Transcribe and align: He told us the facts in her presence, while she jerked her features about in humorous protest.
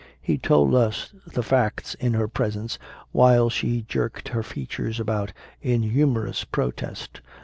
He 0.19 0.39
told 0.39 0.73
us 0.73 1.13
the 1.27 1.43
facts 1.43 1.93
in 1.93 2.15
her 2.15 2.27
presence, 2.27 2.79
while 3.11 3.51
she 3.51 3.83
jerked 3.83 4.29
her 4.29 4.41
features 4.41 4.99
about 4.99 5.31
in 5.61 5.83
humorous 5.83 6.43
protest. 6.43 7.21